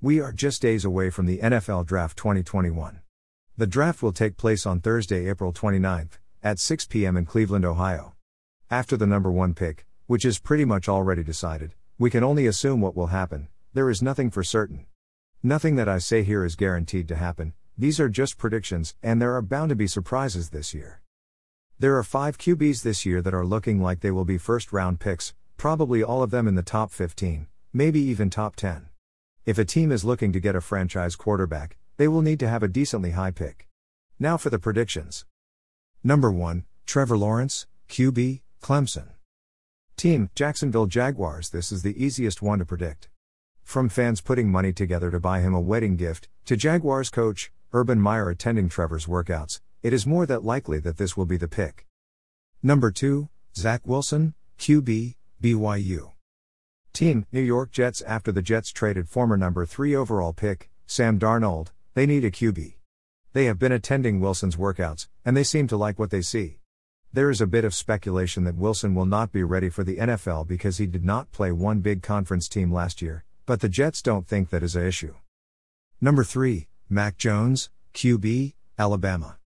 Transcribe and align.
We 0.00 0.20
are 0.20 0.30
just 0.30 0.62
days 0.62 0.84
away 0.84 1.10
from 1.10 1.26
the 1.26 1.38
NFL 1.38 1.84
Draft 1.84 2.16
2021. 2.16 3.00
The 3.56 3.66
draft 3.66 4.00
will 4.00 4.12
take 4.12 4.36
place 4.36 4.64
on 4.64 4.80
Thursday, 4.80 5.28
April 5.28 5.52
29th, 5.52 6.20
at 6.40 6.60
6 6.60 6.86
p.m. 6.86 7.16
in 7.16 7.26
Cleveland, 7.26 7.64
Ohio. 7.64 8.14
After 8.70 8.96
the 8.96 9.08
number 9.08 9.32
one 9.32 9.54
pick, 9.54 9.86
which 10.06 10.24
is 10.24 10.38
pretty 10.38 10.64
much 10.64 10.88
already 10.88 11.24
decided, 11.24 11.74
we 11.98 12.10
can 12.10 12.22
only 12.22 12.46
assume 12.46 12.80
what 12.80 12.94
will 12.94 13.08
happen, 13.08 13.48
there 13.74 13.90
is 13.90 14.00
nothing 14.00 14.30
for 14.30 14.44
certain. 14.44 14.86
Nothing 15.42 15.74
that 15.74 15.88
I 15.88 15.98
say 15.98 16.22
here 16.22 16.44
is 16.44 16.54
guaranteed 16.54 17.08
to 17.08 17.16
happen, 17.16 17.54
these 17.76 17.98
are 17.98 18.08
just 18.08 18.38
predictions, 18.38 18.94
and 19.02 19.20
there 19.20 19.34
are 19.34 19.42
bound 19.42 19.70
to 19.70 19.74
be 19.74 19.88
surprises 19.88 20.50
this 20.50 20.72
year. 20.72 21.02
There 21.80 21.96
are 21.96 22.04
five 22.04 22.38
QBs 22.38 22.84
this 22.84 23.04
year 23.04 23.20
that 23.22 23.34
are 23.34 23.44
looking 23.44 23.82
like 23.82 23.98
they 23.98 24.12
will 24.12 24.24
be 24.24 24.38
first 24.38 24.72
round 24.72 25.00
picks, 25.00 25.34
probably 25.56 26.04
all 26.04 26.22
of 26.22 26.30
them 26.30 26.46
in 26.46 26.54
the 26.54 26.62
top 26.62 26.92
15, 26.92 27.48
maybe 27.72 27.98
even 27.98 28.30
top 28.30 28.54
10. 28.54 28.90
If 29.48 29.56
a 29.56 29.64
team 29.64 29.92
is 29.92 30.04
looking 30.04 30.30
to 30.34 30.40
get 30.40 30.56
a 30.56 30.60
franchise 30.60 31.16
quarterback, 31.16 31.78
they 31.96 32.06
will 32.06 32.20
need 32.20 32.38
to 32.40 32.48
have 32.50 32.62
a 32.62 32.68
decently 32.68 33.12
high 33.12 33.30
pick. 33.30 33.66
Now 34.18 34.36
for 34.36 34.50
the 34.50 34.58
predictions. 34.58 35.24
Number 36.04 36.30
1, 36.30 36.66
Trevor 36.84 37.16
Lawrence, 37.16 37.66
QB, 37.88 38.42
Clemson. 38.62 39.12
Team, 39.96 40.28
Jacksonville 40.34 40.84
Jaguars. 40.84 41.48
This 41.48 41.72
is 41.72 41.82
the 41.82 41.96
easiest 41.96 42.42
one 42.42 42.58
to 42.58 42.66
predict. 42.66 43.08
From 43.64 43.88
fans 43.88 44.20
putting 44.20 44.50
money 44.50 44.74
together 44.74 45.10
to 45.10 45.18
buy 45.18 45.40
him 45.40 45.54
a 45.54 45.62
wedding 45.62 45.96
gift, 45.96 46.28
to 46.44 46.54
Jaguars 46.54 47.08
coach, 47.08 47.50
Urban 47.72 47.98
Meyer 47.98 48.28
attending 48.28 48.68
Trevor's 48.68 49.06
workouts, 49.06 49.62
it 49.82 49.94
is 49.94 50.06
more 50.06 50.26
than 50.26 50.44
likely 50.44 50.78
that 50.80 50.98
this 50.98 51.16
will 51.16 51.24
be 51.24 51.38
the 51.38 51.48
pick. 51.48 51.86
Number 52.62 52.90
2, 52.90 53.30
Zach 53.56 53.80
Wilson, 53.86 54.34
QB, 54.58 55.14
BYU. 55.42 56.17
Team 56.98 57.26
New 57.30 57.40
York 57.40 57.70
Jets 57.70 58.02
after 58.02 58.32
the 58.32 58.42
Jets 58.42 58.72
traded 58.72 59.08
former 59.08 59.36
number 59.36 59.64
3 59.64 59.94
overall 59.94 60.32
pick, 60.32 60.68
Sam 60.84 61.16
Darnold, 61.16 61.68
they 61.94 62.06
need 62.06 62.24
a 62.24 62.30
QB. 62.32 62.74
They 63.34 63.44
have 63.44 63.56
been 63.56 63.70
attending 63.70 64.18
Wilson's 64.18 64.56
workouts, 64.56 65.06
and 65.24 65.36
they 65.36 65.44
seem 65.44 65.68
to 65.68 65.76
like 65.76 65.96
what 66.00 66.10
they 66.10 66.22
see. 66.22 66.58
There 67.12 67.30
is 67.30 67.40
a 67.40 67.46
bit 67.46 67.64
of 67.64 67.72
speculation 67.72 68.42
that 68.42 68.56
Wilson 68.56 68.96
will 68.96 69.06
not 69.06 69.30
be 69.30 69.44
ready 69.44 69.68
for 69.68 69.84
the 69.84 69.98
NFL 69.98 70.48
because 70.48 70.78
he 70.78 70.88
did 70.88 71.04
not 71.04 71.30
play 71.30 71.52
one 71.52 71.78
big 71.78 72.02
conference 72.02 72.48
team 72.48 72.72
last 72.72 73.00
year, 73.00 73.24
but 73.46 73.60
the 73.60 73.68
Jets 73.68 74.02
don't 74.02 74.26
think 74.26 74.50
that 74.50 74.64
is 74.64 74.74
a 74.74 74.84
issue. 74.84 75.14
Number 76.00 76.24
3, 76.24 76.66
Mac 76.88 77.16
Jones, 77.16 77.70
QB, 77.94 78.54
Alabama. 78.76 79.38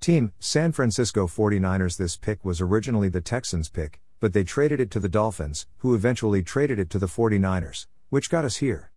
Team 0.00 0.32
San 0.40 0.72
Francisco 0.72 1.28
49ers 1.28 1.96
This 1.96 2.16
pick 2.16 2.44
was 2.44 2.60
originally 2.60 3.08
the 3.08 3.20
Texans' 3.20 3.68
pick, 3.68 4.00
but 4.22 4.32
they 4.32 4.44
traded 4.44 4.78
it 4.78 4.88
to 4.88 5.00
the 5.00 5.08
Dolphins, 5.08 5.66
who 5.78 5.96
eventually 5.96 6.44
traded 6.44 6.78
it 6.78 6.88
to 6.88 6.98
the 7.00 7.08
49ers, 7.08 7.88
which 8.08 8.30
got 8.30 8.44
us 8.44 8.58
here. 8.58 8.92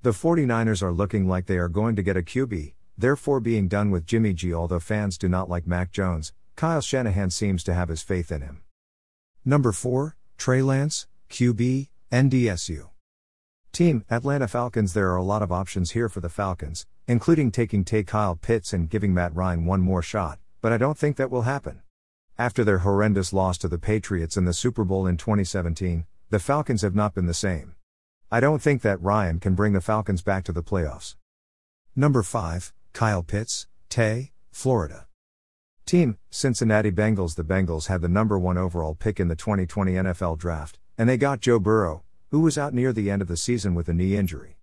The 0.00 0.12
49ers 0.12 0.82
are 0.82 0.90
looking 0.90 1.28
like 1.28 1.44
they 1.44 1.58
are 1.58 1.68
going 1.68 1.96
to 1.96 2.02
get 2.02 2.16
a 2.16 2.22
QB, 2.22 2.72
therefore 2.96 3.40
being 3.40 3.68
done 3.68 3.90
with 3.90 4.06
Jimmy 4.06 4.32
G. 4.32 4.54
Although 4.54 4.80
fans 4.80 5.18
do 5.18 5.28
not 5.28 5.50
like 5.50 5.66
Mac 5.66 5.92
Jones, 5.92 6.32
Kyle 6.56 6.80
Shanahan 6.80 7.28
seems 7.28 7.62
to 7.64 7.74
have 7.74 7.90
his 7.90 8.00
faith 8.00 8.32
in 8.32 8.40
him. 8.40 8.62
Number 9.44 9.72
4, 9.72 10.16
Trey 10.38 10.62
Lance, 10.62 11.06
QB, 11.28 11.90
NDSU. 12.10 12.88
Team 13.72 14.02
Atlanta 14.10 14.48
Falcons 14.48 14.94
There 14.94 15.10
are 15.10 15.16
a 15.16 15.22
lot 15.22 15.42
of 15.42 15.52
options 15.52 15.90
here 15.90 16.08
for 16.08 16.20
the 16.20 16.30
Falcons, 16.30 16.86
including 17.06 17.50
taking 17.50 17.84
Tay 17.84 18.02
Kyle 18.02 18.34
Pitts 18.34 18.72
and 18.72 18.88
giving 18.88 19.12
Matt 19.12 19.36
Ryan 19.36 19.66
one 19.66 19.82
more 19.82 20.00
shot, 20.00 20.38
but 20.62 20.72
I 20.72 20.78
don't 20.78 20.96
think 20.96 21.18
that 21.18 21.30
will 21.30 21.42
happen. 21.42 21.82
After 22.40 22.64
their 22.64 22.78
horrendous 22.78 23.34
loss 23.34 23.58
to 23.58 23.68
the 23.68 23.76
Patriots 23.76 24.38
in 24.38 24.46
the 24.46 24.54
Super 24.54 24.82
Bowl 24.82 25.06
in 25.06 25.18
2017, 25.18 26.06
the 26.30 26.38
Falcons 26.38 26.80
have 26.80 26.94
not 26.94 27.14
been 27.14 27.26
the 27.26 27.34
same. 27.34 27.74
I 28.32 28.40
don't 28.40 28.62
think 28.62 28.80
that 28.80 29.02
Ryan 29.02 29.40
can 29.40 29.54
bring 29.54 29.74
the 29.74 29.82
Falcons 29.82 30.22
back 30.22 30.44
to 30.44 30.52
the 30.52 30.62
playoffs. 30.62 31.16
Number 31.94 32.22
5, 32.22 32.72
Kyle 32.94 33.22
Pitts, 33.22 33.66
Tay, 33.90 34.32
Florida. 34.52 35.06
Team, 35.84 36.16
Cincinnati 36.30 36.90
Bengals 36.90 37.34
The 37.34 37.44
Bengals 37.44 37.88
had 37.88 38.00
the 38.00 38.08
number 38.08 38.38
1 38.38 38.56
overall 38.56 38.94
pick 38.94 39.20
in 39.20 39.28
the 39.28 39.36
2020 39.36 39.92
NFL 39.92 40.38
Draft, 40.38 40.78
and 40.96 41.10
they 41.10 41.18
got 41.18 41.40
Joe 41.40 41.58
Burrow, 41.58 42.04
who 42.30 42.40
was 42.40 42.56
out 42.56 42.72
near 42.72 42.94
the 42.94 43.10
end 43.10 43.20
of 43.20 43.28
the 43.28 43.36
season 43.36 43.74
with 43.74 43.86
a 43.90 43.92
knee 43.92 44.16
injury. 44.16 44.56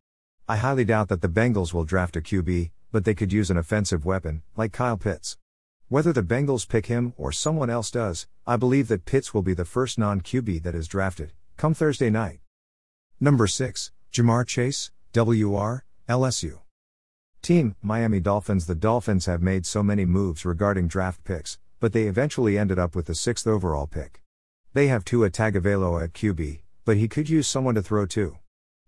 I 0.50 0.58
highly 0.58 0.84
doubt 0.84 1.10
that 1.10 1.22
the 1.22 1.30
Bengals 1.30 1.76
will 1.76 1.84
draft 1.84 2.16
a 2.18 2.22
QB, 2.22 2.72
but 2.92 3.06
they 3.06 3.14
could 3.14 3.32
use 3.32 3.52
an 3.52 3.58
offensive 3.58 4.04
weapon, 4.04 4.42
like 4.56 4.74
Kyle 4.74 4.98
Pitts. 4.98 5.38
Whether 5.90 6.12
the 6.12 6.22
Bengals 6.22 6.68
pick 6.68 6.88
him 6.88 7.14
or 7.16 7.32
someone 7.32 7.70
else 7.70 7.90
does, 7.90 8.28
I 8.46 8.58
believe 8.58 8.90
that 8.90 9.06
Pitts 9.06 9.34
will 9.34 9.42
be 9.42 9.54
the 9.54 9.64
first 9.64 9.98
non 9.98 10.20
QB 10.20 10.64
that 10.64 10.76
is 10.76 10.86
drafted, 10.86 11.32
come 11.56 11.74
Thursday 11.74 12.10
night. 12.10 12.40
Number 13.22 13.48
6, 13.48 13.92
Ja'Marr 14.12 14.46
Chase, 14.46 14.92
WR, 15.16 15.86
LSU. 16.10 16.60
Team, 17.42 17.78
Miami 17.82 18.20
Dolphins 18.20 18.68
The 18.68 18.76
Dolphins 18.76 19.28
have 19.28 19.42
made 19.42 19.66
so 19.66 19.82
many 19.82 20.04
moves 20.04 20.44
regarding 20.44 20.90
draft 20.90 21.24
picks, 21.24 21.58
but 21.80 21.94
they 21.94 22.04
eventually 22.04 22.58
ended 22.58 22.78
up 22.78 22.94
with 22.94 23.06
the 23.06 23.16
sixth 23.16 23.48
overall 23.48 23.88
pick. 23.88 24.22
They 24.74 24.88
have 24.88 25.06
Tua 25.06 25.30
Tagovailoa 25.30 26.04
at 26.04 26.14
QB, 26.14 26.64
but 26.84 26.98
he 26.98 27.08
could 27.08 27.30
use 27.30 27.48
someone 27.48 27.76
to 27.76 27.82
throw 27.82 28.06
to. 28.08 28.38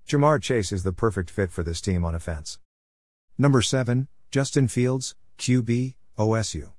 Ja'Marr 0.05 0.41
Chase 0.41 0.73
is 0.73 0.83
the 0.83 0.91
perfect 0.91 1.29
fit 1.29 1.49
for 1.49 1.63
this 1.63 1.79
team 1.79 2.03
on 2.03 2.13
offense. 2.13 2.59
Number 3.37 3.61
7, 3.61 4.09
Justin 4.31 4.67
Fields, 4.67 5.15
QB, 5.37 5.95
OSU. 6.17 6.73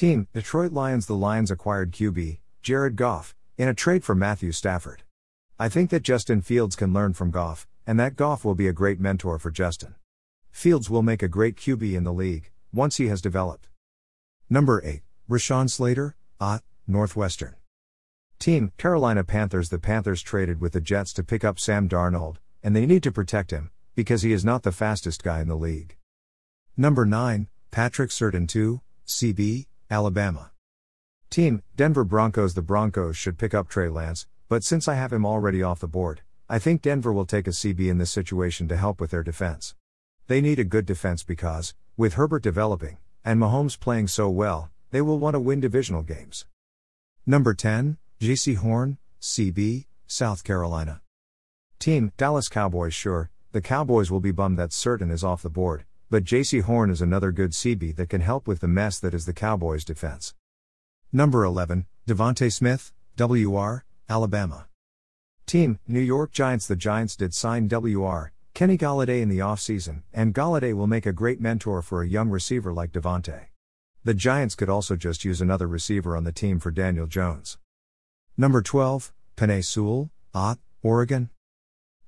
Team 0.00 0.28
Detroit 0.32 0.72
Lions 0.72 1.04
The 1.04 1.14
Lions 1.14 1.50
acquired 1.50 1.92
QB, 1.92 2.38
Jared 2.62 2.96
Goff, 2.96 3.34
in 3.58 3.68
a 3.68 3.74
trade 3.74 4.02
for 4.02 4.14
Matthew 4.14 4.50
Stafford. 4.50 5.02
I 5.58 5.68
think 5.68 5.90
that 5.90 6.02
Justin 6.02 6.40
Fields 6.40 6.74
can 6.74 6.94
learn 6.94 7.12
from 7.12 7.30
Goff, 7.30 7.68
and 7.86 8.00
that 8.00 8.16
Goff 8.16 8.42
will 8.42 8.54
be 8.54 8.66
a 8.66 8.72
great 8.72 8.98
mentor 8.98 9.38
for 9.38 9.50
Justin. 9.50 9.96
Fields 10.50 10.88
will 10.88 11.02
make 11.02 11.22
a 11.22 11.28
great 11.28 11.54
QB 11.54 11.94
in 11.94 12.04
the 12.04 12.14
league, 12.14 12.50
once 12.72 12.96
he 12.96 13.08
has 13.08 13.20
developed. 13.20 13.68
Number 14.48 14.80
8, 14.82 15.02
Rashawn 15.28 15.68
Slater, 15.68 16.16
Ott, 16.40 16.62
Northwestern. 16.86 17.56
Team 18.38 18.72
Carolina 18.78 19.22
Panthers 19.22 19.68
The 19.68 19.78
Panthers 19.78 20.22
traded 20.22 20.62
with 20.62 20.72
the 20.72 20.80
Jets 20.80 21.12
to 21.12 21.22
pick 21.22 21.44
up 21.44 21.60
Sam 21.60 21.90
Darnold, 21.90 22.36
and 22.62 22.74
they 22.74 22.86
need 22.86 23.02
to 23.02 23.12
protect 23.12 23.50
him, 23.50 23.70
because 23.94 24.22
he 24.22 24.32
is 24.32 24.46
not 24.46 24.62
the 24.62 24.72
fastest 24.72 25.22
guy 25.22 25.42
in 25.42 25.48
the 25.48 25.56
league. 25.56 25.98
Number 26.74 27.04
9, 27.04 27.48
Patrick 27.70 28.08
Surtain 28.08 28.48
2, 28.48 28.80
CB, 29.06 29.66
Alabama. 29.90 30.52
Team, 31.30 31.62
Denver 31.74 32.04
Broncos 32.04 32.54
The 32.54 32.62
Broncos 32.62 33.16
should 33.16 33.38
pick 33.38 33.52
up 33.52 33.68
Trey 33.68 33.88
Lance, 33.88 34.28
but 34.48 34.62
since 34.62 34.86
I 34.86 34.94
have 34.94 35.12
him 35.12 35.26
already 35.26 35.64
off 35.64 35.80
the 35.80 35.88
board, 35.88 36.20
I 36.48 36.60
think 36.60 36.80
Denver 36.80 37.12
will 37.12 37.26
take 37.26 37.48
a 37.48 37.50
CB 37.50 37.90
in 37.90 37.98
this 37.98 38.12
situation 38.12 38.68
to 38.68 38.76
help 38.76 39.00
with 39.00 39.10
their 39.10 39.24
defense. 39.24 39.74
They 40.28 40.40
need 40.40 40.60
a 40.60 40.64
good 40.64 40.86
defense 40.86 41.24
because, 41.24 41.74
with 41.96 42.14
Herbert 42.14 42.44
developing, 42.44 42.98
and 43.24 43.40
Mahomes 43.40 43.78
playing 43.78 44.06
so 44.06 44.30
well, 44.30 44.70
they 44.92 45.00
will 45.00 45.18
want 45.18 45.34
to 45.34 45.40
win 45.40 45.58
divisional 45.58 46.02
games. 46.02 46.46
Number 47.26 47.52
10, 47.52 47.98
Jaycee 48.20 48.56
Horn, 48.58 48.98
CB, 49.20 49.86
South 50.06 50.44
Carolina. 50.44 51.02
Team, 51.80 52.12
Dallas 52.16 52.48
Cowboys 52.48 52.94
Sure, 52.94 53.28
the 53.50 53.60
Cowboys 53.60 54.08
will 54.08 54.20
be 54.20 54.30
bummed 54.30 54.58
that 54.58 54.70
Surtain 54.70 55.10
is 55.10 55.24
off 55.24 55.42
the 55.42 55.50
board, 55.50 55.84
but 56.10 56.24
Jaycee 56.24 56.62
Horn 56.62 56.90
is 56.90 57.00
another 57.00 57.30
good 57.30 57.52
CB 57.52 57.94
that 57.94 58.08
can 58.08 58.20
help 58.20 58.48
with 58.48 58.58
the 58.58 58.66
mess 58.66 58.98
that 58.98 59.14
is 59.14 59.26
the 59.26 59.32
Cowboys' 59.32 59.84
defense. 59.84 60.34
Number 61.12 61.44
11, 61.44 61.86
DeVonta 62.08 62.52
Smith, 62.52 62.92
WR, 63.16 63.84
Alabama. 64.08 64.66
Team, 65.46 65.78
New 65.86 66.00
York 66.00 66.32
Giants 66.32 66.66
The 66.66 66.74
Giants 66.74 67.14
did 67.14 67.32
sign 67.32 67.68
WR, 67.68 68.32
Kenny 68.54 68.76
Golladay 68.76 69.22
in 69.22 69.28
the 69.28 69.38
offseason, 69.38 70.02
and 70.12 70.34
Golladay 70.34 70.74
will 70.74 70.88
make 70.88 71.06
a 71.06 71.12
great 71.12 71.40
mentor 71.40 71.80
for 71.80 72.02
a 72.02 72.08
young 72.08 72.28
receiver 72.28 72.72
like 72.72 72.90
DeVonta. 72.90 73.46
The 74.02 74.14
Giants 74.14 74.56
could 74.56 74.68
also 74.68 74.96
just 74.96 75.24
use 75.24 75.40
another 75.40 75.68
receiver 75.68 76.16
on 76.16 76.24
the 76.24 76.32
team 76.32 76.58
for 76.58 76.72
Daniel 76.72 77.06
Jones. 77.06 77.58
Number 78.36 78.62
12, 78.62 79.12
Penei 79.36 79.64
Sewell, 79.64 80.10
Ott, 80.34 80.58
Oregon. 80.82 81.30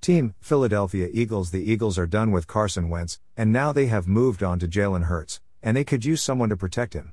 Team, 0.02 0.34
Philadelphia 0.40 1.08
Eagles 1.12 1.52
The 1.52 1.62
Eagles 1.62 1.96
are 1.96 2.08
done 2.08 2.32
with 2.32 2.48
Carson 2.48 2.88
Wentz, 2.88 3.20
and 3.36 3.52
now 3.52 3.70
they 3.70 3.86
have 3.86 4.08
moved 4.08 4.42
on 4.42 4.58
to 4.58 4.66
Jalen 4.66 5.04
Hurts, 5.04 5.40
and 5.62 5.76
they 5.76 5.84
could 5.84 6.04
use 6.04 6.20
someone 6.20 6.48
to 6.48 6.56
protect 6.56 6.94
him. 6.94 7.12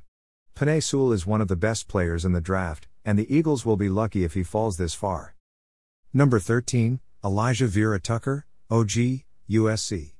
Penei 0.56 0.82
Sewell 0.82 1.12
is 1.12 1.24
one 1.24 1.40
of 1.40 1.50
the 1.50 1.56
best 1.56 1.88
players 1.88 2.26
in 2.26 2.34
the 2.34 2.42
draft, 2.42 2.88
and 3.06 3.20
the 3.20 3.32
Eagles 3.32 3.64
will 3.64 3.78
be 3.78 3.90
lucky 3.90 4.24
if 4.24 4.34
he 4.34 4.42
falls 4.42 4.78
this 4.78 4.96
far. 4.96 5.36
Number 6.16 6.40
13, 6.40 7.00
Elijah 7.24 7.68
Vera-Tucker, 7.68 8.48
OG, 8.72 9.22
USC. 9.52 10.14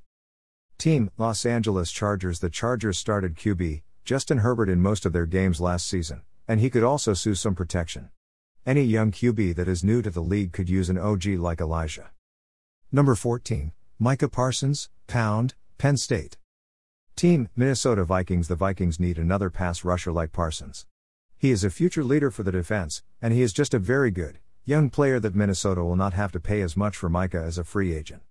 Team, 0.78 1.10
Los 1.18 1.44
Angeles 1.44 1.90
Chargers 1.90 2.38
The 2.38 2.50
Chargers 2.50 2.98
started 2.98 3.34
QB, 3.34 3.82
Justin 4.04 4.38
Herbert 4.38 4.68
in 4.68 4.80
most 4.80 5.04
of 5.04 5.12
their 5.12 5.26
games 5.26 5.60
last 5.60 5.88
season, 5.88 6.22
and 6.46 6.60
he 6.60 6.70
could 6.70 6.84
also 6.84 7.14
sue 7.14 7.34
some 7.34 7.56
protection. 7.56 8.10
Any 8.64 8.84
young 8.84 9.10
QB 9.10 9.56
that 9.56 9.66
is 9.66 9.82
new 9.82 10.02
to 10.02 10.10
the 10.10 10.22
league 10.22 10.52
could 10.52 10.68
use 10.68 10.88
an 10.88 10.98
OG 10.98 11.26
like 11.30 11.60
Elijah. 11.60 12.12
Number 12.92 13.14
14, 13.14 13.70
Micah 14.00 14.28
Parsons, 14.28 14.88
Pound, 15.06 15.54
Penn 15.78 15.96
State. 15.96 16.36
Team, 17.14 17.48
Minnesota 17.54 18.04
Vikings 18.04 18.48
The 18.48 18.56
Vikings 18.56 18.98
need 18.98 19.16
another 19.16 19.48
pass 19.48 19.84
rusher 19.84 20.10
like 20.10 20.32
Parsons. 20.32 20.86
He 21.38 21.52
is 21.52 21.62
a 21.62 21.70
future 21.70 22.02
leader 22.02 22.32
for 22.32 22.42
the 22.42 22.50
defense, 22.50 23.04
and 23.22 23.32
he 23.32 23.42
is 23.42 23.52
just 23.52 23.74
a 23.74 23.78
very 23.78 24.10
good, 24.10 24.40
young 24.64 24.90
player 24.90 25.20
that 25.20 25.36
Minnesota 25.36 25.84
will 25.84 25.94
not 25.94 26.14
have 26.14 26.32
to 26.32 26.40
pay 26.40 26.62
as 26.62 26.76
much 26.76 26.96
for 26.96 27.08
Micah 27.08 27.40
as 27.40 27.58
a 27.58 27.64
free 27.64 27.94
agent. 27.94 28.22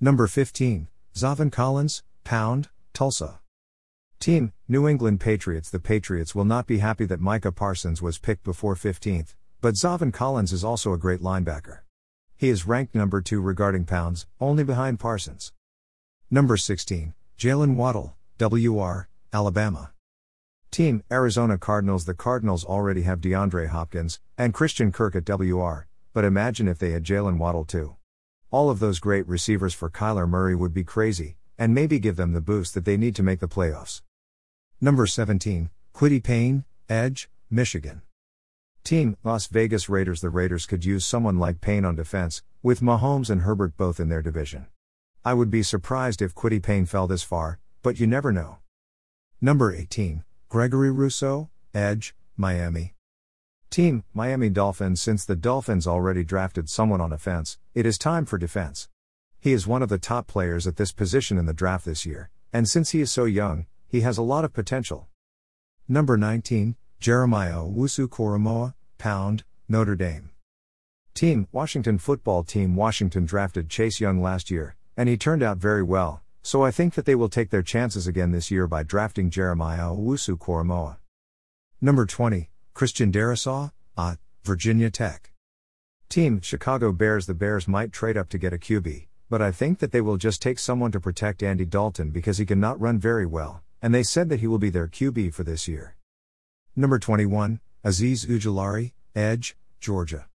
Number 0.00 0.26
15, 0.26 0.88
Zaven 1.14 1.52
Collins, 1.52 2.02
Pound, 2.24 2.70
Tulsa. 2.92 3.38
Team, 4.18 4.52
New 4.66 4.88
England 4.88 5.20
Patriots. 5.20 5.70
The 5.70 5.78
Patriots 5.78 6.34
will 6.34 6.44
not 6.44 6.66
be 6.66 6.78
happy 6.78 7.04
that 7.04 7.20
Micah 7.20 7.52
Parsons 7.52 8.02
was 8.02 8.18
picked 8.18 8.42
before 8.42 8.74
15th, 8.74 9.36
but 9.60 9.74
Zaven 9.74 10.12
Collins 10.12 10.52
is 10.52 10.64
also 10.64 10.92
a 10.92 10.98
great 10.98 11.20
linebacker. 11.20 11.82
He 12.38 12.50
is 12.50 12.66
ranked 12.66 12.94
number 12.94 13.22
2 13.22 13.40
regarding 13.40 13.86
pounds, 13.86 14.26
only 14.42 14.62
behind 14.62 15.00
Parsons. 15.00 15.54
Number 16.30 16.58
16, 16.58 17.14
Jaylen 17.38 17.76
Waddle, 17.76 18.14
WR, 18.38 19.08
Alabama. 19.32 19.92
Team, 20.70 21.02
Arizona 21.10 21.56
Cardinals. 21.56 22.04
The 22.04 22.12
Cardinals 22.12 22.62
already 22.62 23.02
have 23.02 23.22
DeAndre 23.22 23.68
Hopkins 23.68 24.20
and 24.36 24.52
Christian 24.52 24.92
Kirk 24.92 25.16
at 25.16 25.26
WR, 25.26 25.86
but 26.12 26.26
imagine 26.26 26.68
if 26.68 26.78
they 26.78 26.90
had 26.90 27.04
Jaylen 27.04 27.38
Waddle 27.38 27.64
too. 27.64 27.96
All 28.50 28.68
of 28.68 28.80
those 28.80 28.98
great 28.98 29.26
receivers 29.26 29.72
for 29.72 29.88
Kyler 29.88 30.28
Murray 30.28 30.54
would 30.54 30.74
be 30.74 30.84
crazy, 30.84 31.36
and 31.56 31.74
maybe 31.74 31.98
give 31.98 32.16
them 32.16 32.34
the 32.34 32.42
boost 32.42 32.74
that 32.74 32.84
they 32.84 32.98
need 32.98 33.16
to 33.16 33.22
make 33.22 33.40
the 33.40 33.48
playoffs. 33.48 34.02
Number 34.78 35.06
17, 35.06 35.70
Kwity 35.94 36.22
Paye, 36.22 36.64
Edge, 36.90 37.30
Michigan. 37.50 38.02
Team, 38.86 39.16
Las 39.24 39.48
Vegas 39.48 39.88
Raiders. 39.88 40.20
The 40.20 40.30
Raiders 40.30 40.64
could 40.64 40.84
use 40.84 41.04
someone 41.04 41.40
like 41.40 41.60
Payne 41.60 41.84
on 41.84 41.96
defense, 41.96 42.44
with 42.62 42.80
Mahomes 42.80 43.28
and 43.28 43.42
Herbert 43.42 43.76
both 43.76 43.98
in 43.98 44.08
their 44.08 44.22
division. 44.22 44.68
I 45.24 45.34
would 45.34 45.50
be 45.50 45.64
surprised 45.64 46.22
if 46.22 46.36
Kwity 46.36 46.62
Payne 46.62 46.86
fell 46.86 47.08
this 47.08 47.24
far, 47.24 47.58
but 47.82 47.98
you 47.98 48.06
never 48.06 48.30
know. 48.30 48.58
Number 49.40 49.74
18, 49.74 50.22
Gregory 50.48 50.92
Rousseau, 50.92 51.50
Edge, 51.74 52.14
Miami. 52.36 52.94
Team, 53.70 54.04
Miami 54.14 54.50
Dolphins. 54.50 55.02
Since 55.02 55.24
the 55.24 55.34
Dolphins 55.34 55.88
already 55.88 56.22
drafted 56.22 56.70
someone 56.70 57.00
on 57.00 57.12
offense, 57.12 57.58
it 57.74 57.86
is 57.86 57.98
time 57.98 58.24
for 58.24 58.38
defense. 58.38 58.88
He 59.40 59.52
is 59.52 59.66
one 59.66 59.82
of 59.82 59.88
the 59.88 59.98
top 59.98 60.28
players 60.28 60.64
at 60.64 60.76
this 60.76 60.92
position 60.92 61.38
in 61.38 61.46
the 61.46 61.52
draft 61.52 61.86
this 61.86 62.06
year, 62.06 62.30
and 62.52 62.68
since 62.68 62.90
he 62.90 63.00
is 63.00 63.10
so 63.10 63.24
young, 63.24 63.66
he 63.88 64.02
has 64.02 64.16
a 64.16 64.22
lot 64.22 64.44
of 64.44 64.52
potential. 64.52 65.08
Number 65.88 66.16
19, 66.16 66.76
Jeremiah 66.98 67.58
Owusu-Koramoah, 67.58 68.74
Pound, 68.98 69.44
Notre 69.68 69.96
Dame. 69.96 70.30
Team, 71.14 71.46
Washington 71.52 71.98
Football 71.98 72.42
Team 72.42 72.74
Washington 72.74 73.24
drafted 73.24 73.68
Chase 73.68 74.00
Young 74.00 74.20
last 74.20 74.50
year, 74.50 74.76
and 74.96 75.08
he 75.08 75.16
turned 75.16 75.42
out 75.42 75.58
very 75.58 75.82
well, 75.82 76.22
so 76.42 76.62
I 76.62 76.70
think 76.70 76.94
that 76.94 77.04
they 77.04 77.14
will 77.14 77.28
take 77.28 77.50
their 77.50 77.62
chances 77.62 78.06
again 78.06 78.32
this 78.32 78.50
year 78.50 78.66
by 78.66 78.82
drafting 78.82 79.30
Jeremiah 79.30 79.90
Owusu-Koramoah. 79.90 80.96
Number 81.80 82.06
20, 82.06 82.50
Christian 82.72 83.12
Darrisaw, 83.12 83.72
at 83.98 84.02
uh, 84.02 84.14
Virginia 84.44 84.90
Tech. 84.90 85.32
Team, 86.08 86.40
Chicago 86.40 86.92
Bears 86.92 87.26
The 87.26 87.34
Bears 87.34 87.66
might 87.66 87.92
trade 87.92 88.16
up 88.16 88.28
to 88.30 88.38
get 88.38 88.52
a 88.52 88.58
QB, 88.58 89.06
but 89.28 89.42
I 89.42 89.50
think 89.50 89.80
that 89.80 89.92
they 89.92 90.00
will 90.00 90.16
just 90.16 90.40
take 90.40 90.58
someone 90.58 90.92
to 90.92 91.00
protect 91.00 91.42
Andy 91.42 91.64
Dalton 91.64 92.10
because 92.10 92.38
he 92.38 92.46
cannot 92.46 92.80
run 92.80 92.98
very 92.98 93.26
well, 93.26 93.62
and 93.82 93.94
they 93.94 94.02
said 94.02 94.28
that 94.28 94.40
he 94.40 94.46
will 94.46 94.58
be 94.58 94.70
their 94.70 94.88
QB 94.88 95.34
for 95.34 95.44
this 95.44 95.66
year. 95.66 95.95
Number 96.78 96.98
21, 96.98 97.60
Azeez 97.86 98.26
Ojulari, 98.26 98.92
Edge, 99.14 99.56
Georgia. 99.80 100.26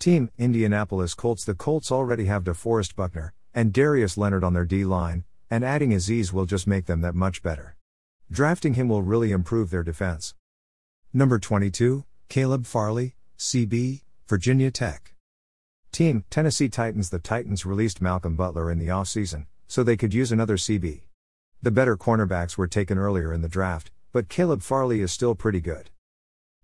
Team 0.00 0.28
Indianapolis 0.36 1.14
Colts 1.14 1.44
The 1.44 1.54
Colts 1.54 1.92
already 1.92 2.24
have 2.24 2.42
DeForest 2.42 2.96
Buckner 2.96 3.32
and 3.54 3.72
Darius 3.72 4.18
Leonard 4.18 4.42
on 4.42 4.52
their 4.52 4.64
D 4.64 4.84
line, 4.84 5.22
and 5.48 5.64
adding 5.64 5.90
Azeez 5.90 6.32
will 6.32 6.44
just 6.44 6.66
make 6.66 6.86
them 6.86 7.02
that 7.02 7.14
much 7.14 7.40
better. 7.40 7.76
Drafting 8.32 8.74
him 8.74 8.88
will 8.88 9.02
really 9.02 9.30
improve 9.30 9.70
their 9.70 9.84
defense. 9.84 10.34
Number 11.12 11.38
22, 11.38 12.04
Caleb 12.28 12.66
Farley, 12.66 13.14
CB, 13.38 14.02
Virginia 14.26 14.72
Tech. 14.72 15.14
Team 15.92 16.24
Tennessee 16.30 16.68
Titans 16.68 17.10
The 17.10 17.20
Titans 17.20 17.64
released 17.64 18.02
Malcolm 18.02 18.34
Butler 18.34 18.72
in 18.72 18.80
the 18.80 18.88
offseason, 18.88 19.46
so 19.68 19.84
they 19.84 19.96
could 19.96 20.14
use 20.14 20.32
another 20.32 20.56
CB. 20.56 21.02
The 21.62 21.70
better 21.70 21.96
cornerbacks 21.96 22.56
were 22.56 22.66
taken 22.66 22.98
earlier 22.98 23.32
in 23.32 23.42
the 23.42 23.48
draft, 23.48 23.92
but 24.12 24.28
Caleb 24.28 24.62
Farley 24.62 25.00
is 25.00 25.12
still 25.12 25.34
pretty 25.34 25.60
good. 25.60 25.90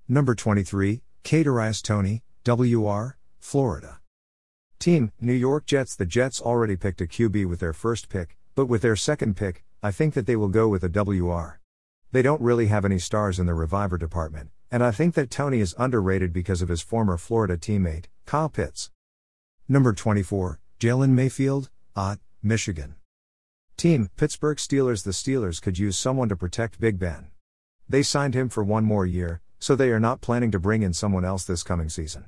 Number 0.08 0.34
23, 0.34 1.02
Kadarius 1.24 1.82
Toney, 1.82 2.22
WR, 2.46 3.16
Florida. 3.38 4.00
Team, 4.78 5.10
New 5.20 5.32
York 5.32 5.66
Jets 5.66 5.96
The 5.96 6.06
Jets 6.06 6.40
already 6.40 6.76
picked 6.76 7.00
a 7.00 7.06
QB 7.06 7.48
with 7.48 7.60
their 7.60 7.72
first 7.72 8.08
pick, 8.08 8.36
but 8.54 8.66
with 8.66 8.82
their 8.82 8.96
second 8.96 9.36
pick, 9.36 9.64
I 9.82 9.90
think 9.90 10.14
that 10.14 10.26
they 10.26 10.36
will 10.36 10.48
go 10.48 10.68
with 10.68 10.84
a 10.84 10.88
WR. 10.88 11.60
They 12.12 12.22
don't 12.22 12.40
really 12.40 12.66
have 12.66 12.84
any 12.84 12.98
stars 12.98 13.38
in 13.38 13.46
the 13.46 13.54
reviver 13.54 13.98
department, 13.98 14.50
and 14.70 14.82
I 14.82 14.90
think 14.90 15.14
that 15.14 15.30
Toney 15.30 15.60
is 15.60 15.74
underrated 15.78 16.32
because 16.32 16.62
of 16.62 16.68
his 16.68 16.82
former 16.82 17.16
Florida 17.16 17.56
teammate, 17.56 18.06
Kyle 18.26 18.48
Pitts. 18.48 18.90
Number 19.68 19.92
24, 19.92 20.60
Jalen 20.78 21.10
Mayfield, 21.10 21.70
Ott, 21.94 22.18
Michigan. 22.42 22.96
Team, 23.76 24.08
Pittsburgh 24.16 24.58
Steelers 24.58 25.04
The 25.04 25.10
Steelers 25.10 25.60
could 25.60 25.78
use 25.78 25.98
someone 25.98 26.28
to 26.28 26.36
protect 26.36 26.80
Big 26.80 26.98
Ben. 26.98 27.28
They 27.88 28.02
signed 28.02 28.34
him 28.34 28.48
for 28.48 28.64
one 28.64 28.84
more 28.84 29.06
year, 29.06 29.40
so 29.60 29.76
they 29.76 29.90
are 29.90 30.00
not 30.00 30.20
planning 30.20 30.50
to 30.50 30.58
bring 30.58 30.82
in 30.82 30.92
someone 30.92 31.24
else 31.24 31.44
this 31.44 31.62
coming 31.62 31.88
season. 31.88 32.26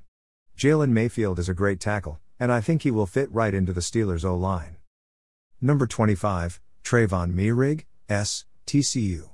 Jalen 0.56 0.90
Mayfield 0.90 1.38
is 1.38 1.48
a 1.48 1.54
great 1.54 1.80
tackle, 1.80 2.20
and 2.38 2.52
I 2.52 2.60
think 2.60 2.82
he 2.82 2.92
will 2.92 3.06
fit 3.06 3.30
right 3.32 3.52
into 3.52 3.72
the 3.72 3.80
Steelers' 3.80 4.24
O 4.24 4.36
line. 4.36 4.76
Number 5.60 5.86
25, 5.86 6.60
Trevon 6.84 7.32
Moehrig, 7.32 7.86
S, 8.08 8.44
TCU. 8.66 9.30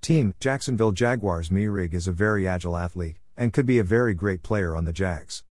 Team, 0.00 0.34
Jacksonville 0.40 0.92
Jaguars 0.92 1.48
Moehrig 1.48 1.94
is 1.94 2.08
a 2.08 2.12
very 2.12 2.48
agile 2.48 2.76
athlete, 2.76 3.16
and 3.36 3.52
could 3.52 3.66
be 3.66 3.78
a 3.78 3.84
very 3.84 4.14
great 4.14 4.42
player 4.42 4.74
on 4.74 4.84
the 4.84 4.92
Jags. 4.92 5.44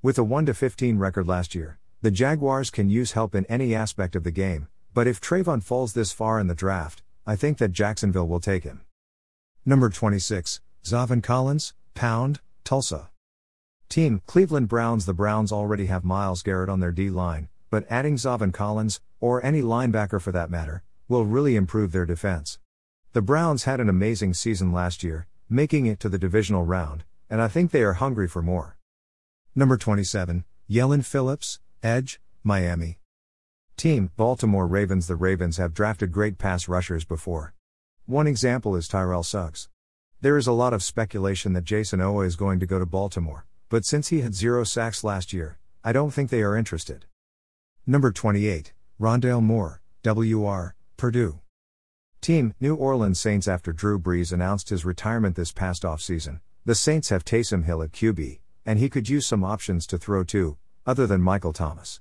With 0.00 0.18
a 0.18 0.24
1 0.24 0.52
15 0.52 0.98
record 0.98 1.28
last 1.28 1.54
year, 1.54 1.78
the 2.00 2.10
Jaguars 2.10 2.70
can 2.70 2.88
use 2.88 3.12
help 3.12 3.34
in 3.34 3.44
any 3.46 3.74
aspect 3.74 4.16
of 4.16 4.24
the 4.24 4.30
game, 4.30 4.68
but 4.94 5.06
if 5.06 5.20
Trevon 5.20 5.62
falls 5.62 5.92
this 5.92 6.12
far 6.12 6.40
in 6.40 6.46
the 6.46 6.54
draft, 6.54 7.02
I 7.26 7.36
think 7.36 7.58
that 7.58 7.72
Jacksonville 7.72 8.26
will 8.26 8.40
take 8.40 8.64
him. 8.64 8.82
Number 9.64 9.90
26, 9.90 10.60
Zaven 10.82 11.22
Collins, 11.22 11.72
Pound, 11.94 12.40
Tulsa. 12.64 13.10
Team, 13.88 14.20
Cleveland 14.26 14.66
Browns 14.66 15.06
The 15.06 15.14
Browns 15.14 15.52
already 15.52 15.86
have 15.86 16.04
Myles 16.04 16.42
Garrett 16.42 16.68
on 16.68 16.80
their 16.80 16.90
D 16.90 17.10
line, 17.10 17.48
but 17.70 17.86
adding 17.88 18.16
Zaven 18.16 18.52
Collins, 18.52 19.00
or 19.20 19.44
any 19.46 19.62
linebacker 19.62 20.20
for 20.20 20.32
that 20.32 20.50
matter, 20.50 20.82
will 21.06 21.26
really 21.26 21.54
improve 21.54 21.92
their 21.92 22.04
defense. 22.04 22.58
The 23.12 23.22
Browns 23.22 23.62
had 23.62 23.78
an 23.78 23.88
amazing 23.88 24.34
season 24.34 24.72
last 24.72 25.04
year, 25.04 25.28
making 25.48 25.86
it 25.86 26.00
to 26.00 26.08
the 26.08 26.18
divisional 26.18 26.64
round, 26.64 27.04
and 27.30 27.40
I 27.40 27.46
think 27.46 27.70
they 27.70 27.84
are 27.84 27.92
hungry 27.92 28.26
for 28.26 28.42
more. 28.42 28.78
Number 29.54 29.76
27, 29.76 30.44
Yellen 30.68 31.04
Phillips, 31.04 31.60
Edge, 31.84 32.20
Miami. 32.42 32.98
Team 33.76 34.10
Baltimore 34.16 34.66
Ravens 34.66 35.06
The 35.06 35.14
Ravens 35.14 35.58
have 35.58 35.72
drafted 35.72 36.10
great 36.10 36.36
pass 36.36 36.66
rushers 36.66 37.04
before. 37.04 37.54
One 38.06 38.26
example 38.26 38.74
is 38.74 38.88
Terrell 38.88 39.22
Suggs. 39.22 39.68
There 40.20 40.36
is 40.36 40.48
a 40.48 40.52
lot 40.52 40.72
of 40.72 40.82
speculation 40.82 41.52
that 41.52 41.62
Jayson 41.62 42.00
Oweh 42.00 42.26
is 42.26 42.34
going 42.34 42.58
to 42.58 42.66
go 42.66 42.80
to 42.80 42.84
Baltimore, 42.84 43.46
but 43.68 43.84
since 43.84 44.08
he 44.08 44.22
had 44.22 44.34
zero 44.34 44.64
sacks 44.64 45.04
last 45.04 45.32
year, 45.32 45.58
I 45.84 45.92
don't 45.92 46.10
think 46.10 46.28
they 46.28 46.42
are 46.42 46.56
interested. 46.56 47.06
Number 47.86 48.10
28, 48.10 48.72
Rondale 49.00 49.40
Moore, 49.40 49.82
WR, 50.04 50.74
Purdue. 50.96 51.38
Team 52.20 52.54
New 52.58 52.74
Orleans 52.74 53.20
Saints 53.20 53.46
After 53.46 53.72
Drew 53.72 54.00
Brees 54.00 54.32
announced 54.32 54.70
his 54.70 54.84
retirement 54.84 55.36
this 55.36 55.52
past 55.52 55.84
offseason, 55.84 56.40
the 56.64 56.74
Saints 56.74 57.10
have 57.10 57.24
Taysom 57.24 57.66
Hill 57.66 57.84
at 57.84 57.92
QB, 57.92 58.40
and 58.66 58.80
he 58.80 58.90
could 58.90 59.08
use 59.08 59.28
some 59.28 59.44
options 59.44 59.86
to 59.86 59.96
throw 59.96 60.24
to, 60.24 60.56
other 60.84 61.06
than 61.06 61.22
Michael 61.22 61.52
Thomas. 61.52 62.00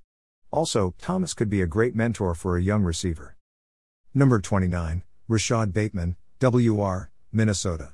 Also, 0.50 0.96
Thomas 0.98 1.36
could 1.36 1.50
be 1.50 1.62
a 1.62 1.68
great 1.68 1.96
mentor 1.96 2.34
for 2.34 2.58
a 2.58 2.62
young 2.62 2.82
receiver. 2.82 3.38
Number 4.16 4.40
29, 4.40 5.04
Rashod 5.32 5.72
Bateman, 5.72 6.18
WR, 6.42 7.10
Minnesota. 7.32 7.94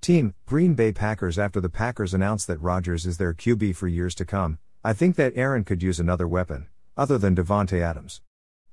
Team, 0.00 0.34
Green 0.44 0.74
Bay 0.74 0.90
Packers 0.90 1.38
After 1.38 1.60
the 1.60 1.68
Packers 1.68 2.12
announced 2.12 2.48
that 2.48 2.60
Rodgers 2.60 3.06
is 3.06 3.16
their 3.16 3.32
QB 3.32 3.76
for 3.76 3.86
years 3.86 4.12
to 4.16 4.24
come, 4.24 4.58
I 4.82 4.92
think 4.92 5.14
that 5.14 5.34
Aaron 5.36 5.62
could 5.62 5.84
use 5.84 6.00
another 6.00 6.26
weapon, 6.26 6.66
other 6.96 7.16
than 7.16 7.36
Davante 7.36 7.80
Adams. 7.80 8.22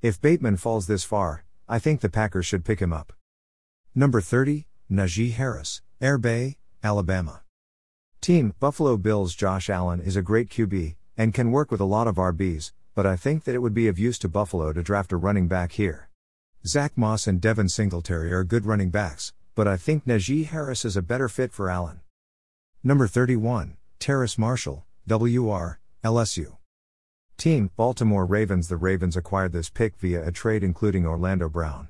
If 0.01 0.19
Bateman 0.19 0.57
falls 0.57 0.87
this 0.87 1.03
far, 1.03 1.45
I 1.69 1.77
think 1.77 2.01
the 2.01 2.09
Packers 2.09 2.47
should 2.47 2.65
pick 2.65 2.79
him 2.79 2.91
up. 2.91 3.13
Number 3.93 4.19
30, 4.19 4.65
Najee 4.89 5.33
Harris, 5.33 5.83
Air 6.01 6.17
Bay, 6.17 6.57
Alabama. 6.83 7.43
Team, 8.19 8.55
Buffalo 8.59 8.97
Bills 8.97 9.35
Josh 9.35 9.69
Allen 9.69 10.01
is 10.01 10.15
a 10.15 10.23
great 10.23 10.49
QB, 10.49 10.95
and 11.15 11.35
can 11.35 11.51
work 11.51 11.69
with 11.69 11.81
a 11.81 11.85
lot 11.85 12.07
of 12.07 12.15
RBs, 12.15 12.71
but 12.95 13.05
I 13.05 13.15
think 13.15 13.43
that 13.43 13.53
it 13.53 13.61
would 13.61 13.75
be 13.75 13.87
of 13.87 13.99
use 13.99 14.17
to 14.19 14.27
Buffalo 14.27 14.73
to 14.73 14.81
draft 14.81 15.11
a 15.11 15.17
running 15.17 15.47
back 15.47 15.73
here. 15.73 16.04
Zach 16.67 16.97
Moss 16.97 17.27
and 17.27 17.39
Devin 17.39 17.69
Singletary 17.69 18.33
are 18.33 18.43
good 18.43 18.65
running 18.65 18.89
backs, 18.89 19.33
but 19.53 19.67
I 19.67 19.77
think 19.77 20.05
Najee 20.05 20.47
Harris 20.47 20.83
is 20.83 20.97
a 20.97 21.03
better 21.03 21.29
fit 21.29 21.53
for 21.53 21.69
Allen. 21.69 21.99
Number 22.83 23.05
31, 23.05 23.77
Terrace 23.99 24.35
Marshall, 24.35 24.83
WR, 25.07 25.77
LSU. 26.03 26.57
Team, 27.37 27.69
Baltimore 27.75 28.25
Ravens 28.25 28.67
The 28.67 28.77
Ravens 28.77 29.15
acquired 29.15 29.51
this 29.51 29.69
pick 29.69 29.95
via 29.97 30.27
a 30.27 30.31
trade 30.31 30.63
including 30.63 31.05
Orlando 31.05 31.49
Brown. 31.49 31.89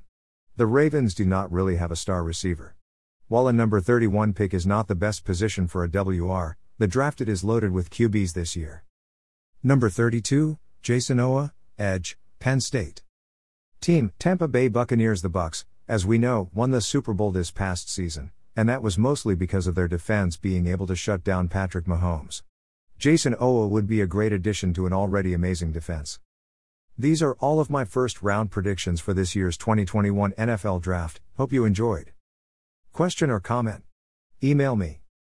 The 0.58 0.66
Ravens 0.66 1.16
do 1.16 1.24
not 1.24 1.54
really 1.54 1.78
have 1.78 1.92
a 1.92 1.96
star 1.96 2.22
receiver. 2.22 2.76
While 3.30 3.48
a 3.48 3.54
number 3.54 3.80
31 3.80 4.34
pick 4.34 4.54
is 4.54 4.68
not 4.68 4.90
the 4.90 4.96
best 4.96 5.24
position 5.24 5.70
for 5.70 5.86
a 5.86 5.88
WR, 5.88 6.58
the 6.80 6.88
drafted 6.88 7.30
is 7.30 7.46
loaded 7.46 7.72
with 7.72 7.90
QBs 7.90 8.34
this 8.34 8.58
year. 8.58 8.84
Number 9.64 9.90
32, 9.90 10.58
Jayson 10.84 11.18
Oweh, 11.18 11.54
Edge, 11.80 12.18
Penn 12.40 12.60
State. 12.60 13.05
Team 13.86 14.12
Tampa 14.18 14.48
Bay 14.48 14.68
Buccaneers 14.68 15.22
The 15.22 15.30
Bucs, 15.30 15.64
as 15.88 16.08
we 16.08 16.18
know, 16.18 16.50
won 16.56 16.72
the 16.72 16.82
Super 16.82 17.14
Bowl 17.14 17.30
this 17.30 17.52
past 17.52 17.88
season, 17.88 18.32
and 18.56 18.68
that 18.68 18.82
was 18.82 18.98
mostly 18.98 19.36
because 19.36 19.68
of 19.68 19.76
their 19.76 19.88
defense 19.88 20.38
being 20.38 20.66
able 20.66 20.88
to 20.88 20.96
shut 20.96 21.24
down 21.24 21.50
Patrick 21.50 21.86
Mahomes. 21.86 22.42
Jayson 22.98 23.36
Oweh 23.36 23.70
would 23.70 23.86
be 23.86 24.02
a 24.02 24.08
great 24.08 24.34
addition 24.34 24.74
to 24.74 24.88
an 24.88 24.94
already 24.94 25.36
amazing 25.36 25.72
defense. 25.72 26.20
These 26.98 27.22
are 27.22 27.36
all 27.36 27.60
of 27.60 27.70
my 27.70 27.86
first 27.86 28.24
round 28.24 28.50
predictions 28.50 29.02
for 29.02 29.14
this 29.14 29.36
year's 29.36 29.56
2021 29.56 30.32
NFL 30.32 30.82
Draft. 30.82 31.22
Hope 31.38 31.54
you 31.54 31.64
enjoyed. 31.64 32.12
Question 32.92 33.30
or 33.30 33.40
comment? 33.40 33.84
Email 34.44 34.76
me 34.76 35.02